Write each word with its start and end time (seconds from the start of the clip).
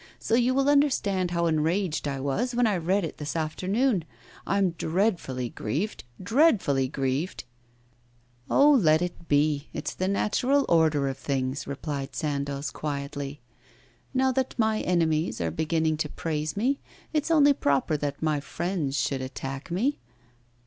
So 0.17 0.33
you 0.33 0.55
will 0.55 0.67
understand 0.67 1.29
how 1.29 1.45
enraged 1.45 2.07
I 2.07 2.19
was 2.19 2.55
when 2.55 2.65
I 2.65 2.75
read 2.75 3.03
it 3.05 3.17
this 3.19 3.35
afternoon. 3.35 4.03
I 4.47 4.57
am 4.57 4.71
dreadfully 4.71 5.49
grieved, 5.49 6.05
dreadfully 6.19 6.87
grieved' 6.87 7.43
'Oh, 8.49 8.71
let 8.71 9.03
it 9.03 9.27
be! 9.27 9.67
It's 9.73 9.93
the 9.93 10.07
natural 10.07 10.65
order 10.67 11.07
of 11.07 11.19
things,' 11.19 11.67
replied 11.67 12.15
Sandoz, 12.15 12.71
quietly. 12.71 13.41
'Now 14.11 14.31
that 14.31 14.55
my 14.57 14.79
enemies 14.81 15.39
are 15.39 15.51
beginning 15.51 15.97
to 15.97 16.09
praise 16.09 16.57
me, 16.57 16.79
it's 17.13 17.29
only 17.29 17.53
proper 17.53 17.95
that 17.95 18.23
my 18.23 18.39
friends 18.39 18.99
should 18.99 19.21
attack 19.21 19.69
me. 19.69 19.99